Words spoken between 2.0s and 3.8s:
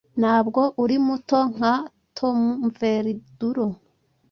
Tomveridulo